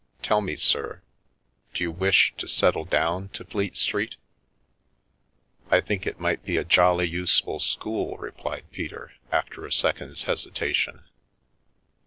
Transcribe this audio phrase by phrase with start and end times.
[0.23, 1.03] "Tell me, sir,
[1.75, 4.15] d'you wish to settle down to Fleet Street?""
[5.69, 11.03] I think it might be a jolly useful school," replied Peter, after a second's hesitation.